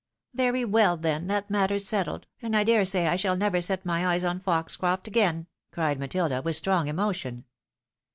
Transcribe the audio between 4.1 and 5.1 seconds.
on Foxcroft